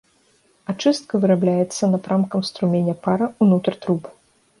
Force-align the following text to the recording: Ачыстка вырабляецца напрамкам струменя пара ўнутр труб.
Ачыстка 0.71 1.19
вырабляецца 1.25 1.89
напрамкам 1.93 2.41
струменя 2.49 2.95
пара 3.09 3.29
ўнутр 3.45 3.73
труб. 3.85 4.01